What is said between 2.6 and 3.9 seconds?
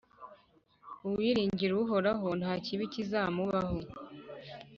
kibi kizamubaho.